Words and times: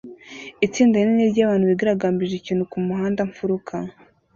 Itsinda 0.65 0.95
rinini 1.03 1.31
ryabantu 1.33 1.65
bigaragambije 1.71 2.33
ikintu 2.37 2.63
kumuhanda-mfuruka 2.71 3.75